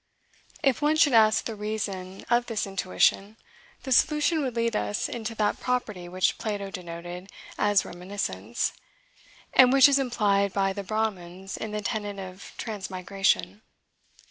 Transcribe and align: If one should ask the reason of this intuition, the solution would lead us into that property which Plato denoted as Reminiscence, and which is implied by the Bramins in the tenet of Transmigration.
If 0.63 0.81
one 0.81 0.95
should 0.95 1.13
ask 1.13 1.45
the 1.45 1.53
reason 1.55 2.25
of 2.27 2.47
this 2.47 2.65
intuition, 2.65 3.37
the 3.83 3.91
solution 3.91 4.41
would 4.41 4.55
lead 4.55 4.75
us 4.75 5.07
into 5.07 5.35
that 5.35 5.59
property 5.59 6.09
which 6.09 6.39
Plato 6.39 6.71
denoted 6.71 7.29
as 7.59 7.85
Reminiscence, 7.85 8.73
and 9.53 9.71
which 9.71 9.87
is 9.87 9.99
implied 9.99 10.53
by 10.53 10.73
the 10.73 10.83
Bramins 10.83 11.55
in 11.55 11.71
the 11.71 11.81
tenet 11.81 12.17
of 12.17 12.51
Transmigration. 12.57 13.61